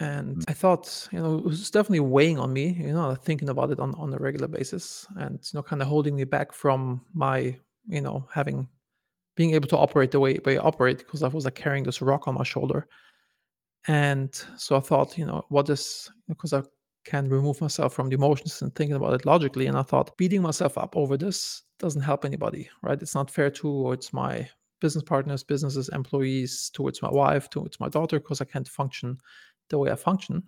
And 0.00 0.38
Mm. 0.38 0.44
I 0.48 0.54
thought, 0.54 1.08
you 1.12 1.20
know, 1.20 1.38
it 1.38 1.44
was 1.44 1.70
definitely 1.70 2.00
weighing 2.00 2.38
on 2.38 2.52
me, 2.52 2.72
you 2.72 2.92
know, 2.92 3.14
thinking 3.14 3.48
about 3.48 3.70
it 3.70 3.78
on, 3.78 3.94
on 3.94 4.12
a 4.12 4.18
regular 4.18 4.48
basis 4.48 5.06
and, 5.18 5.34
you 5.34 5.56
know, 5.56 5.62
kind 5.62 5.82
of 5.82 5.88
holding 5.88 6.16
me 6.16 6.24
back 6.24 6.52
from 6.52 7.04
my, 7.14 7.56
you 7.86 8.00
know, 8.00 8.26
having, 8.32 8.68
being 9.36 9.54
able 9.54 9.68
to 9.68 9.76
operate 9.78 10.10
the 10.10 10.18
way, 10.20 10.38
way 10.44 10.58
I 10.58 10.62
operate 10.62 10.98
because 10.98 11.22
I 11.22 11.28
was 11.28 11.44
like 11.44 11.54
carrying 11.54 11.84
this 11.84 12.02
rock 12.02 12.26
on 12.26 12.34
my 12.34 12.44
shoulder. 12.44 12.88
And 13.86 14.34
so 14.56 14.76
I 14.76 14.80
thought, 14.80 15.18
you 15.18 15.26
know, 15.26 15.44
what 15.48 15.68
is, 15.68 16.10
because 16.28 16.52
I 16.52 16.62
can 17.04 17.28
remove 17.28 17.60
myself 17.60 17.92
from 17.92 18.08
the 18.08 18.14
emotions 18.14 18.62
and 18.62 18.74
thinking 18.74 18.96
about 18.96 19.14
it 19.14 19.26
logically. 19.26 19.66
And 19.66 19.76
I 19.76 19.82
thought 19.82 20.16
beating 20.16 20.42
myself 20.42 20.78
up 20.78 20.96
over 20.96 21.16
this 21.16 21.62
doesn't 21.78 22.00
help 22.00 22.24
anybody, 22.24 22.68
right? 22.82 23.00
It's 23.00 23.14
not 23.14 23.30
fair 23.30 23.50
towards 23.50 24.12
my 24.12 24.48
business 24.80 25.04
partners, 25.04 25.42
businesses, 25.42 25.88
employees, 25.90 26.70
towards 26.72 27.02
my 27.02 27.10
wife, 27.10 27.50
towards 27.50 27.78
my 27.78 27.88
daughter, 27.88 28.18
because 28.18 28.40
I 28.40 28.46
can't 28.46 28.68
function 28.68 29.18
the 29.68 29.78
way 29.78 29.90
I 29.90 29.96
function. 29.96 30.42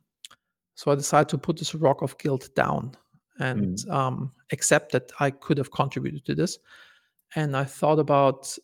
So 0.74 0.90
I 0.90 0.94
decided 0.94 1.28
to 1.30 1.38
put 1.38 1.58
this 1.58 1.74
rock 1.74 2.02
of 2.02 2.16
guilt 2.18 2.50
down 2.54 2.92
and 3.38 3.78
um, 3.90 4.32
accept 4.52 4.92
that 4.92 5.10
I 5.20 5.30
could 5.30 5.58
have 5.58 5.70
contributed 5.70 6.24
to 6.26 6.34
this. 6.34 6.58
And 7.34 7.56
I 7.56 7.64
thought 7.64 7.98
about, 7.98 8.56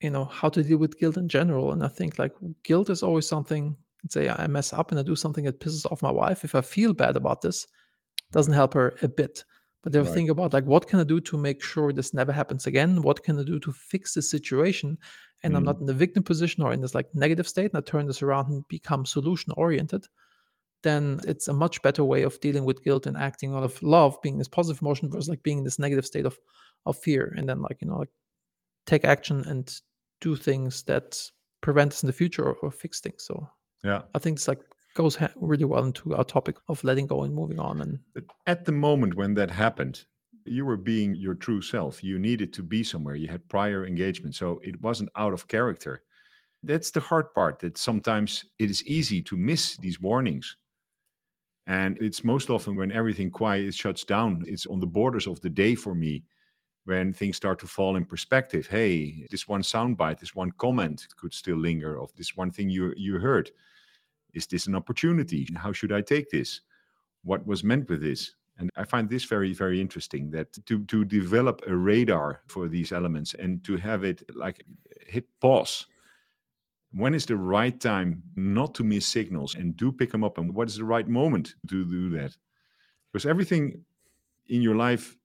you 0.00 0.10
know, 0.10 0.24
how 0.24 0.48
to 0.50 0.62
deal 0.62 0.78
with 0.78 0.98
guilt 0.98 1.16
in 1.16 1.28
general. 1.28 1.72
And 1.72 1.84
I 1.84 1.88
think 1.88 2.18
like 2.18 2.32
guilt 2.62 2.90
is 2.90 3.02
always 3.02 3.26
something. 3.26 3.76
Say 4.10 4.28
I 4.28 4.46
mess 4.46 4.72
up 4.72 4.90
and 4.90 5.00
I 5.00 5.02
do 5.02 5.16
something 5.16 5.44
that 5.44 5.60
pisses 5.60 5.90
off 5.90 6.02
my 6.02 6.10
wife. 6.10 6.44
If 6.44 6.54
I 6.54 6.60
feel 6.60 6.94
bad 6.94 7.16
about 7.16 7.42
this, 7.42 7.66
doesn't 8.32 8.54
help 8.54 8.74
her 8.74 8.96
a 9.02 9.08
bit. 9.08 9.44
But 9.82 9.92
then 9.92 10.04
Right. 10.04 10.12
think 10.14 10.30
about 10.30 10.52
like 10.52 10.64
what 10.64 10.88
can 10.88 11.00
I 11.00 11.04
do 11.04 11.20
to 11.20 11.36
make 11.38 11.62
sure 11.62 11.92
this 11.92 12.14
never 12.14 12.32
happens 12.32 12.66
again? 12.66 13.02
What 13.02 13.22
can 13.24 13.38
I 13.38 13.44
do 13.44 13.58
to 13.60 13.72
fix 13.72 14.14
the 14.14 14.22
situation? 14.22 14.98
And 15.42 15.56
I'm 15.56 15.62
Mm. 15.62 15.66
not 15.66 15.80
in 15.80 15.86
the 15.86 15.94
victim 15.94 16.22
position 16.22 16.62
or 16.62 16.72
in 16.72 16.80
this 16.80 16.94
like 16.94 17.14
negative 17.14 17.48
state, 17.48 17.72
and 17.72 17.78
I 17.78 17.80
turn 17.82 18.06
this 18.06 18.22
around 18.22 18.48
and 18.50 18.66
become 18.68 19.06
solution 19.06 19.52
oriented. 19.56 20.06
Then 20.82 21.20
it's 21.26 21.48
a 21.48 21.52
much 21.52 21.82
better 21.82 22.04
way 22.04 22.22
of 22.22 22.40
dealing 22.40 22.64
with 22.64 22.84
guilt 22.84 23.06
and 23.06 23.16
acting 23.16 23.54
out 23.54 23.64
of 23.64 23.82
love, 23.82 24.20
being 24.22 24.38
this 24.38 24.48
positive 24.48 24.82
emotion 24.82 25.10
versus 25.10 25.28
like 25.28 25.42
being 25.42 25.58
in 25.58 25.64
this 25.64 25.78
negative 25.78 26.06
state 26.06 26.26
of 26.26 26.38
of 26.86 26.96
fear. 26.98 27.34
And 27.36 27.48
then 27.48 27.62
like 27.62 27.78
you 27.82 27.88
know 27.88 27.98
like 27.98 28.10
take 28.86 29.04
action 29.04 29.44
and 29.46 29.80
do 30.20 30.36
things 30.36 30.82
that 30.84 31.20
prevent 31.62 31.92
us 31.92 32.02
in 32.02 32.06
the 32.08 32.12
future 32.12 32.44
or, 32.44 32.54
or 32.62 32.70
fix 32.70 33.00
things. 33.00 33.24
So 33.24 33.48
yeah, 33.84 34.02
I 34.14 34.18
think 34.18 34.36
it's 34.36 34.48
like 34.48 34.60
goes 34.94 35.16
ha- 35.16 35.30
really 35.36 35.64
well 35.64 35.84
into 35.84 36.14
our 36.16 36.24
topic 36.24 36.56
of 36.68 36.82
letting 36.82 37.06
go 37.06 37.22
and 37.22 37.34
moving 37.34 37.60
on. 37.60 37.80
And 37.80 38.00
at 38.46 38.64
the 38.64 38.72
moment 38.72 39.14
when 39.14 39.34
that 39.34 39.50
happened, 39.50 40.04
you 40.44 40.64
were 40.64 40.76
being 40.76 41.14
your 41.14 41.34
true 41.34 41.62
self. 41.62 42.02
You 42.02 42.18
needed 42.18 42.52
to 42.54 42.62
be 42.62 42.82
somewhere. 42.82 43.14
You 43.14 43.28
had 43.28 43.48
prior 43.48 43.86
engagement. 43.86 44.34
So 44.34 44.60
it 44.64 44.80
wasn't 44.80 45.10
out 45.16 45.32
of 45.32 45.46
character. 45.46 46.02
That's 46.62 46.90
the 46.90 47.00
hard 47.00 47.32
part 47.34 47.60
that 47.60 47.78
sometimes 47.78 48.44
it 48.58 48.70
is 48.70 48.84
easy 48.86 49.22
to 49.22 49.36
miss 49.36 49.76
these 49.76 50.00
warnings. 50.00 50.56
And 51.66 51.98
it's 52.00 52.24
most 52.24 52.50
often 52.50 52.76
when 52.76 52.90
everything 52.90 53.30
quiet 53.30 53.66
is 53.66 53.76
shuts 53.76 54.04
down, 54.04 54.42
it's 54.48 54.66
on 54.66 54.80
the 54.80 54.86
borders 54.86 55.26
of 55.26 55.40
the 55.42 55.50
day 55.50 55.74
for 55.74 55.94
me 55.94 56.24
when 56.86 57.12
things 57.12 57.36
start 57.36 57.58
to 57.60 57.66
fall 57.66 57.96
in 57.96 58.06
perspective. 58.06 58.66
Hey, 58.66 59.26
this 59.30 59.46
one 59.46 59.62
soundbite, 59.62 60.18
this 60.18 60.34
one 60.34 60.50
comment 60.52 61.06
could 61.16 61.34
still 61.34 61.58
linger, 61.58 62.00
of 62.00 62.10
this 62.16 62.36
one 62.36 62.50
thing 62.50 62.70
you 62.70 62.94
you 62.96 63.18
heard. 63.18 63.50
Is 64.34 64.46
this 64.46 64.66
an 64.66 64.74
opportunity? 64.74 65.48
How 65.56 65.72
should 65.72 65.92
I 65.92 66.00
take 66.00 66.30
this? 66.30 66.60
What 67.24 67.46
was 67.46 67.64
meant 67.64 67.88
with 67.88 68.02
this? 68.02 68.34
And 68.58 68.70
I 68.76 68.84
find 68.84 69.08
this 69.08 69.24
very, 69.24 69.52
very 69.52 69.80
interesting 69.80 70.30
that 70.32 70.52
to, 70.66 70.84
to 70.86 71.04
develop 71.04 71.62
a 71.66 71.76
radar 71.76 72.42
for 72.48 72.68
these 72.68 72.90
elements 72.92 73.34
and 73.34 73.62
to 73.64 73.76
have 73.76 74.02
it 74.02 74.22
like 74.34 74.64
hit 75.06 75.26
pause. 75.40 75.86
When 76.92 77.14
is 77.14 77.26
the 77.26 77.36
right 77.36 77.78
time 77.78 78.22
not 78.34 78.74
to 78.76 78.84
miss 78.84 79.06
signals 79.06 79.54
and 79.54 79.76
do 79.76 79.92
pick 79.92 80.10
them 80.10 80.24
up? 80.24 80.38
And 80.38 80.54
what 80.54 80.68
is 80.68 80.76
the 80.76 80.84
right 80.84 81.06
moment 81.06 81.54
to 81.68 81.84
do 81.84 82.10
that? 82.10 82.36
Because 83.12 83.26
everything 83.26 83.84
in 84.48 84.62
your 84.62 84.74
life 84.74 85.16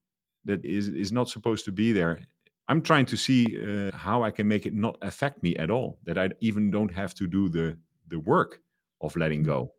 that 0.45 0.63
is, 0.63 0.89
is 0.89 1.11
not 1.11 1.29
supposed 1.29 1.65
to 1.65 1.71
be 1.71 1.91
there, 1.91 2.19
I'm 2.67 2.81
trying 2.81 3.05
to 3.07 3.17
see 3.17 3.57
uh, 3.59 3.95
how 3.95 4.23
I 4.23 4.31
can 4.31 4.47
make 4.47 4.65
it 4.65 4.73
not 4.73 4.97
affect 5.01 5.41
me 5.41 5.55
at 5.57 5.71
all, 5.71 5.97
that 6.03 6.17
I 6.17 6.29
even 6.41 6.69
don't 6.69 6.93
have 6.93 7.13
to 7.15 7.27
do 7.27 7.49
the, 7.49 7.77
the 8.09 8.19
work 8.19 8.61
of 9.01 9.15
letting 9.15 9.43
go. 9.43 9.73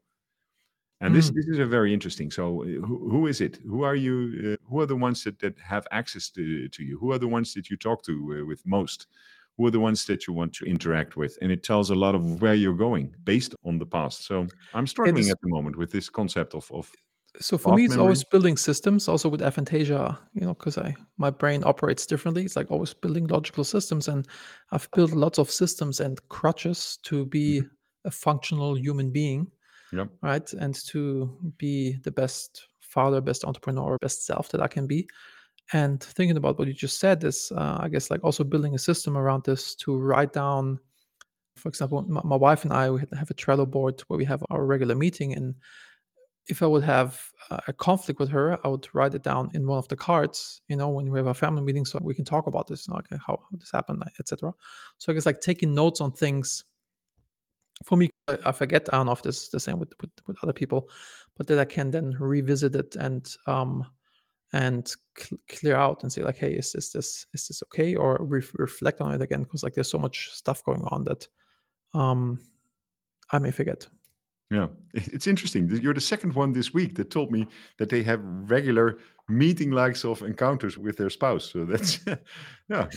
And 1.01 1.15
this 1.15 1.31
Mm. 1.31 1.35
this 1.35 1.47
is 1.49 1.59
a 1.59 1.67
very 1.67 1.93
interesting. 1.93 2.31
So, 2.31 2.63
uh, 2.63 2.67
who, 2.87 3.11
who 3.11 3.27
is 3.27 3.41
it? 3.41 3.59
Who 3.67 3.83
are 3.83 3.97
you? 3.97 4.15
Uh, 4.53 4.71
who 4.71 4.81
are 4.81 4.87
the 4.87 4.97
ones 4.97 5.25
that, 5.25 5.39
that 5.41 5.59
have 5.59 5.87
access 5.91 6.31
to, 6.31 6.69
to 6.69 6.83
you? 6.83 6.99
Who 6.99 7.13
are 7.13 7.19
the 7.19 7.29
ones 7.29 7.53
that 7.55 7.69
you 7.69 7.77
talk 7.77 8.03
to 8.05 8.13
uh, 8.13 8.47
with 8.47 8.65
most? 8.65 9.09
Who 9.57 9.67
are 9.67 9.71
the 9.71 9.81
ones 9.81 10.05
that 10.07 10.27
you 10.27 10.33
want 10.33 10.53
to 10.55 10.65
interact 10.65 11.17
with? 11.17 11.37
And 11.43 11.53
it 11.53 11.63
tells 11.63 11.91
a 11.91 11.95
lot 11.95 12.15
of 12.15 12.41
where 12.41 12.55
you're 12.55 12.77
going 12.77 13.15
based 13.25 13.55
on 13.65 13.79
the 13.79 13.87
past. 13.87 14.25
So, 14.25 14.47
I'm 14.73 14.87
struggling 14.87 15.25
is- 15.27 15.31
at 15.31 15.41
the 15.43 15.49
moment 15.49 15.77
with 15.77 15.91
this 15.91 16.09
concept 16.09 16.55
of, 16.55 16.71
of 16.73 16.91
so 17.41 17.59
for 17.59 17.75
me, 17.75 17.85
it's 17.85 17.91
memory. 17.91 18.03
always 18.05 18.25
building 18.25 18.57
systems. 18.57 19.09
Also 19.09 19.29
with 19.29 19.41
aphantasia, 19.43 20.17
you 20.35 20.43
know, 20.43 20.55
because 20.55 20.79
I 20.79 20.95
my 21.19 21.31
brain 21.31 21.65
operates 21.65 22.07
differently. 22.07 22.45
It's 22.45 22.55
like 22.57 22.71
always 22.71 22.95
building 22.95 23.27
logical 23.27 23.65
systems, 23.65 24.09
and 24.09 24.29
I've 24.71 24.89
built 24.93 25.11
lots 25.13 25.39
of 25.39 25.51
systems 25.51 26.01
and 26.01 26.21
crutches 26.29 26.99
to 27.03 27.27
be 27.27 27.63
a 28.05 28.11
functional 28.11 28.77
human 28.77 29.11
being. 29.11 29.51
Yep. 29.93 30.09
right 30.23 30.53
and 30.55 30.75
to 30.87 31.53
be 31.57 31.99
the 32.03 32.11
best 32.11 32.67
father 32.81 33.21
best 33.21 33.45
entrepreneur 33.45 33.97
best 34.01 34.27
self 34.27 34.49
that 34.49 34.61
i 34.61 34.67
can 34.67 34.89
be 34.89 35.07
and 35.73 36.03
thinking 36.03 36.37
about 36.37 36.59
what 36.59 36.69
you 36.69 36.75
just 36.75 36.99
said 36.99 37.23
is 37.23 37.53
uh, 37.57 37.79
i 37.81 37.89
guess 37.89 38.11
like 38.11 38.23
also 38.25 38.45
building 38.45 38.75
a 38.75 38.79
system 38.79 39.17
around 39.17 39.45
this 39.45 39.75
to 39.77 39.97
write 39.97 40.33
down 40.33 40.79
for 41.57 41.69
example 41.69 42.03
my, 42.09 42.21
my 42.25 42.37
wife 42.37 42.65
and 42.65 42.73
i 42.73 42.91
we 42.91 43.01
have 43.17 43.31
a 43.31 43.35
trello 43.35 43.69
board 43.69 44.01
where 44.09 44.19
we 44.19 44.25
have 44.25 44.43
our 44.51 44.65
regular 44.65 44.95
meeting 44.95 45.35
and 45.35 45.55
if 46.49 46.63
i 46.63 46.67
would 46.67 46.83
have 46.83 47.21
a 47.69 47.73
conflict 47.73 48.21
with 48.21 48.29
her 48.29 48.59
i 48.65 48.69
would 48.69 48.87
write 48.95 49.15
it 49.15 49.23
down 49.23 49.51
in 49.55 49.67
one 49.67 49.79
of 49.79 49.89
the 49.89 49.97
cards 49.97 50.61
you 50.69 50.77
know 50.77 50.89
when 50.89 51.11
we 51.11 51.19
have 51.19 51.29
a 51.29 51.35
family 51.35 51.63
meeting 51.63 51.85
so 51.85 51.99
we 52.03 52.15
can 52.15 52.25
talk 52.25 52.47
about 52.47 52.67
this 52.67 52.89
like 52.89 53.07
how, 53.11 53.19
how 53.29 53.39
this 53.53 53.71
happened 53.71 54.03
etc 54.19 54.53
so 54.99 55.11
i 55.11 55.15
guess 55.15 55.27
like 55.27 55.41
taking 55.41 55.75
notes 55.75 56.01
on 56.01 56.13
things 56.13 56.65
for 57.83 57.97
me, 57.97 58.11
I 58.29 58.53
forget. 58.53 58.89
I 58.93 58.97
don't 58.97 59.07
know 59.07 59.13
if 59.13 59.23
this 59.23 59.43
is 59.45 59.49
the 59.49 59.61
same 59.61 59.79
with, 59.79 59.93
with, 60.01 60.11
with 60.27 60.37
other 60.43 60.53
people, 60.53 60.89
but 61.37 61.47
that 61.49 61.59
I 61.59 61.65
can 61.65 61.91
then 61.91 62.17
revisit 62.19 62.75
it 62.77 62.97
and 62.97 63.29
um 63.47 63.87
and 64.53 64.87
cl- 65.19 65.41
clear 65.49 65.77
out 65.77 66.03
and 66.03 66.13
say 66.13 66.23
like, 66.23 66.37
hey, 66.37 66.53
is 66.53 66.73
this 66.73 66.91
this 66.91 67.27
is 67.35 67.49
this 67.49 67.63
okay, 67.65 67.97
or 67.97 68.19
re- 68.21 68.43
reflect 68.55 69.01
on 69.01 69.13
it 69.13 69.23
again 69.23 69.43
because 69.43 69.63
like 69.63 69.75
there's 69.75 69.91
so 69.91 69.99
much 69.99 70.31
stuff 70.33 70.63
going 70.65 70.83
on 70.89 71.05
that 71.05 71.27
um 71.93 72.39
I 73.31 73.39
may 73.39 73.51
forget. 73.51 73.87
Yeah, 74.51 74.69
it's 74.93 75.27
interesting. 75.27 75.69
You're 75.69 75.95
the 75.95 76.01
second 76.01 76.35
one 76.35 76.53
this 76.53 76.73
week 76.73 76.95
that 76.97 77.11
told 77.11 77.33
me 77.33 77.47
that 77.79 77.89
they 77.89 78.03
have 78.03 78.21
regular 78.23 78.99
meeting 79.29 79.71
likes 79.71 80.05
of 80.05 80.23
encounters 80.23 80.77
with 80.77 80.97
their 80.97 81.11
spouse. 81.11 81.51
So 81.51 81.65
that's 81.65 82.01
yeah. 82.69 82.89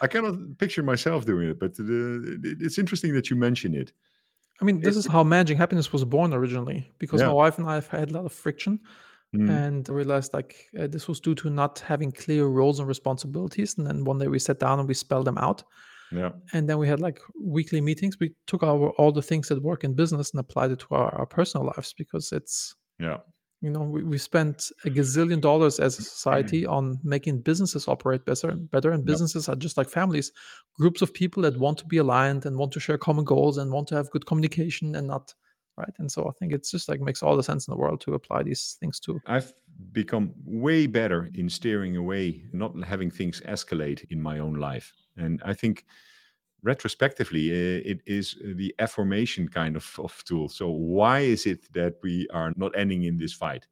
I 0.00 0.06
cannot 0.06 0.58
picture 0.58 0.82
myself 0.82 1.26
doing 1.26 1.50
it, 1.50 1.58
but 1.58 1.74
it's 1.78 2.78
interesting 2.78 3.14
that 3.14 3.30
you 3.30 3.36
mention 3.36 3.74
it. 3.74 3.92
I 4.60 4.64
mean, 4.64 4.80
this 4.80 4.96
is 4.96 5.06
how 5.06 5.22
managing 5.24 5.58
happiness 5.58 5.92
was 5.92 6.04
born 6.04 6.32
originally 6.32 6.90
because 6.98 7.20
Yeah. 7.20 7.26
my 7.26 7.34
wife 7.34 7.58
and 7.58 7.68
I 7.68 7.74
have 7.74 7.88
had 7.88 8.10
a 8.10 8.14
lot 8.14 8.24
of 8.24 8.32
friction 8.32 8.80
Mm, 9.34 9.50
and 9.50 9.88
I 9.88 9.92
realized 9.92 10.32
like 10.32 10.70
uh, 10.78 10.86
this 10.86 11.08
was 11.08 11.20
due 11.20 11.34
to 11.36 11.50
not 11.50 11.80
having 11.80 12.12
clear 12.12 12.46
roles 12.46 12.78
and 12.78 12.88
responsibilities. 12.88 13.76
And 13.76 13.86
then 13.86 14.04
one 14.04 14.18
day 14.18 14.28
we 14.28 14.38
sat 14.38 14.60
down 14.60 14.78
and 14.78 14.88
we 14.88 14.94
spelled 14.94 15.26
them 15.26 15.38
out. 15.38 15.64
Yeah, 16.10 16.32
and 16.52 16.68
then 16.68 16.78
we 16.78 16.88
had 16.88 17.00
like 17.00 17.20
weekly 17.40 17.80
meetings. 17.80 18.18
We 18.20 18.34
took 18.46 18.62
our 18.62 18.90
all 18.90 19.12
the 19.12 19.22
things 19.22 19.48
that 19.48 19.62
work 19.62 19.84
in 19.84 19.94
business 19.94 20.30
and 20.32 20.40
applied 20.40 20.70
it 20.72 20.80
to 20.80 20.88
our, 20.90 21.14
our 21.14 21.26
personal 21.26 21.66
lives 21.66 21.92
because 21.92 22.32
it's 22.32 22.74
yeah, 22.98 23.18
you 23.62 23.70
know 23.70 23.82
we, 23.82 24.02
we 24.04 24.18
spent 24.18 24.70
a 24.84 24.90
gazillion 24.90 25.40
dollars 25.40 25.80
as 25.80 25.98
a 25.98 26.02
society 26.02 26.66
on 26.66 26.98
making 27.04 27.40
businesses 27.42 27.88
operate 27.88 28.24
better 28.26 28.50
and 28.50 28.70
better. 28.70 28.90
And 28.92 29.04
Yep. 29.04 29.06
businesses 29.06 29.48
are 29.48 29.56
just 29.56 29.76
like 29.76 29.88
families 29.88 30.32
groups 30.78 31.02
of 31.02 31.14
people 31.14 31.42
that 31.44 31.58
want 31.58 31.78
to 31.78 31.86
be 31.86 31.98
aligned 31.98 32.46
and 32.46 32.58
want 32.58 32.72
to 32.72 32.80
share 32.80 32.98
common 32.98 33.24
goals 33.24 33.58
and 33.58 33.72
want 33.72 33.88
to 33.88 33.96
have 33.96 34.10
good 34.10 34.26
communication 34.26 34.94
and 34.94 35.06
not 35.08 35.34
right? 35.78 35.94
And 35.98 36.10
so 36.12 36.28
i 36.28 36.32
think 36.38 36.52
it's 36.52 36.70
just 36.70 36.88
like 36.88 37.00
makes 37.00 37.22
all 37.22 37.36
the 37.36 37.42
sense 37.42 37.66
in 37.68 37.72
the 37.72 37.78
world 37.78 38.00
to 38.02 38.14
apply 38.14 38.42
these 38.44 38.76
things 38.80 39.00
to 39.00 39.22
I've 39.26 39.52
become 39.92 40.32
way 40.44 40.86
better 40.86 41.30
in 41.34 41.48
steering 41.50 41.96
away, 41.96 42.48
not 42.52 42.82
having 42.84 43.10
things 43.10 43.40
escalate 43.42 44.04
in 44.10 44.22
my 44.22 44.38
own 44.38 44.54
life. 44.54 44.92
And 45.16 45.42
I 45.44 45.54
think 45.54 45.84
retrospectively, 46.62 47.50
it 47.50 48.02
is 48.06 48.36
the 48.44 48.74
affirmation 48.78 49.48
kind 49.48 49.76
of, 49.76 49.98
of 49.98 50.22
tool. 50.24 50.48
So, 50.48 50.70
why 50.70 51.20
is 51.20 51.46
it 51.46 51.72
that 51.74 51.96
we 52.02 52.28
are 52.30 52.52
not 52.56 52.76
ending 52.76 53.04
in 53.04 53.16
this 53.18 53.32
fight? 53.32 53.66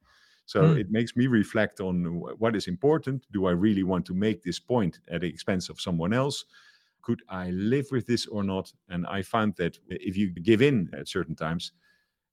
So, 0.47 0.73
Mm. 0.73 0.73
it 0.73 0.91
makes 0.91 1.17
me 1.17 1.27
reflect 1.27 1.81
on 1.81 2.05
what 2.39 2.57
is 2.57 2.69
important. 2.69 3.27
Do 3.33 3.47
I 3.47 3.53
really 3.53 3.83
want 3.83 4.07
to 4.07 4.15
make 4.15 4.43
this 4.43 4.61
point 4.61 5.01
at 5.09 5.23
the 5.23 5.29
expense 5.29 5.69
of 5.69 5.81
someone 5.81 6.13
else? 6.13 6.45
Could 7.03 7.23
I 7.29 7.51
live 7.51 7.89
with 7.93 8.07
this 8.07 8.27
or 8.27 8.45
not? 8.45 8.73
And 8.89 9.07
I 9.07 9.23
found 9.23 9.57
that 9.57 9.79
if 9.89 10.17
you 10.17 10.31
give 10.31 10.63
in 10.63 10.91
at 10.95 11.09
certain 11.09 11.37
times, 11.37 11.73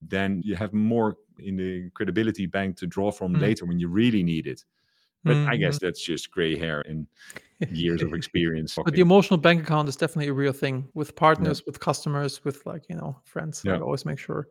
then 0.01 0.41
you 0.43 0.55
have 0.55 0.73
more 0.73 1.17
in 1.39 1.57
the 1.57 1.89
credibility 1.91 2.45
bank 2.45 2.77
to 2.77 2.87
draw 2.87 3.11
from 3.11 3.35
Mm. 3.35 3.37
later 3.37 3.65
when 3.65 3.79
you 3.79 3.87
really 3.87 4.23
need 4.23 4.47
it. 4.47 4.65
But 5.23 5.37
I 5.37 5.55
Mhm. 5.55 5.59
guess 5.59 5.79
that's 5.79 6.03
just 6.03 6.31
gray 6.31 6.57
hair 6.57 6.81
and 6.87 7.05
years 7.69 8.01
of 8.01 8.13
experience. 8.19 8.75
But 8.83 8.95
the 8.95 9.01
emotional 9.01 9.37
bank 9.37 9.61
account 9.63 9.87
is 9.89 9.95
definitely 9.95 10.29
a 10.29 10.33
real 10.33 10.53
thing 10.53 10.87
with 10.93 11.15
partners, 11.15 11.63
with 11.65 11.79
customers, 11.79 12.43
with 12.43 12.65
like 12.65 12.83
you 12.89 12.95
know 12.95 13.21
friends. 13.25 13.63
Like 13.65 13.75
Yeah. 13.79 13.83
always 13.83 14.05
make 14.05 14.19
sure 14.19 14.47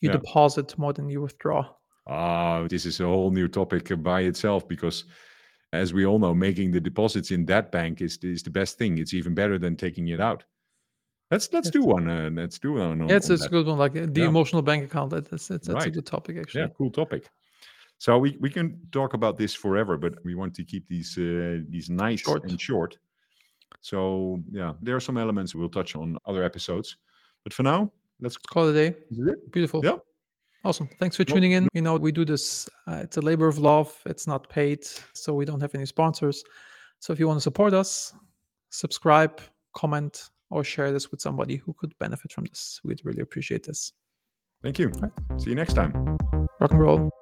you 0.00 0.08
Yeah. 0.10 0.18
deposit 0.18 0.76
more 0.78 0.92
than 0.92 1.08
you 1.08 1.22
withdraw. 1.22 1.66
Ah, 2.06 2.66
this 2.68 2.84
is 2.84 3.00
a 3.00 3.04
whole 3.06 3.30
new 3.30 3.48
topic 3.48 3.90
by 4.02 4.22
itself 4.22 4.66
because, 4.68 5.04
as 5.72 5.94
we 5.94 6.04
all 6.04 6.18
know, 6.18 6.34
making 6.34 6.72
the 6.72 6.80
deposits 6.80 7.30
in 7.30 7.46
that 7.46 7.70
bank 7.72 8.00
is 8.00 8.18
is 8.22 8.42
the 8.42 8.50
best 8.50 8.76
thing. 8.78 8.98
It's 8.98 9.14
even 9.14 9.34
better 9.34 9.58
than 9.58 9.76
taking 9.76 10.08
it 10.08 10.20
out. 10.20 10.44
Let's 11.30 11.50
let's 11.52 11.70
do 11.70 11.82
one. 11.82 12.10
Uh, 12.10 12.28
let's 12.34 12.58
do 12.58 12.72
one. 12.74 13.00
On, 13.00 13.08
Yeah, 13.08 13.16
it's, 13.16 13.30
on 13.30 13.34
it's 13.36 13.46
a 13.46 13.48
good 13.48 13.66
one. 13.66 13.78
Like 13.78 13.94
the 13.94 14.20
Yeah. 14.20 14.28
emotional 14.28 14.60
bank 14.62 14.84
account. 14.84 15.10
That, 15.10 15.30
that's 15.30 15.48
that's, 15.48 15.66
that's 15.68 15.86
a 15.86 15.90
good 15.90 16.04
topic 16.04 16.36
actually. 16.36 16.62
Yeah, 16.62 16.68
cool 16.76 16.90
topic. 16.90 17.30
So 18.02 18.18
we, 18.18 18.36
we 18.40 18.50
can 18.50 18.80
talk 18.90 19.14
about 19.14 19.38
this 19.38 19.54
forever, 19.54 19.96
but 19.96 20.14
we 20.24 20.34
want 20.34 20.56
to 20.56 20.64
keep 20.64 20.88
these 20.88 21.16
uh, 21.16 21.60
these 21.68 21.88
nice 21.88 22.22
Short. 22.22 22.42
and 22.42 22.60
short. 22.60 22.98
So 23.80 24.42
yeah, 24.50 24.72
there 24.82 24.96
are 24.96 25.00
some 25.08 25.16
elements 25.16 25.54
we'll 25.54 25.68
touch 25.68 25.94
on 25.94 26.18
other 26.26 26.42
episodes. 26.42 26.96
But 27.44 27.52
for 27.52 27.62
now, 27.62 27.92
let's 28.20 28.36
Call 28.36 28.66
it 28.66 28.70
a 28.70 28.90
day. 28.90 28.96
is 29.12 29.28
it. 29.28 29.52
Beautiful. 29.52 29.84
Yeah. 29.84 29.98
Awesome. 30.64 30.88
Thanks 30.98 31.14
for 31.16 31.22
tuning 31.22 31.52
in. 31.52 31.68
You 31.74 31.82
know, 31.82 31.94
we 31.94 32.10
do 32.10 32.24
this. 32.24 32.68
Uh, 32.88 33.02
it's 33.04 33.18
a 33.18 33.20
labor 33.20 33.46
of 33.46 33.58
love. 33.58 33.96
It's 34.04 34.26
not 34.26 34.48
paid, 34.48 34.84
so 35.14 35.32
we 35.32 35.44
don't 35.44 35.60
have 35.60 35.72
any 35.76 35.86
sponsors. 35.86 36.42
So 36.98 37.12
if 37.12 37.20
you 37.20 37.28
want 37.28 37.36
to 37.36 37.40
support 37.40 37.72
us, 37.72 38.12
subscribe, 38.70 39.40
comment, 39.76 40.30
or 40.50 40.64
share 40.64 40.90
this 40.90 41.12
with 41.12 41.20
somebody 41.20 41.54
who 41.54 41.72
could 41.74 41.96
benefit 42.00 42.32
from 42.32 42.46
this. 42.46 42.80
We'd 42.82 43.04
really 43.04 43.22
appreciate 43.22 43.62
this. 43.62 43.92
Thank 44.60 44.80
you. 44.80 44.90
See 45.38 45.50
you 45.50 45.56
next 45.56 45.74
time. 45.74 45.92
Rock 46.58 46.72
and 46.72 46.80
roll. 46.80 47.21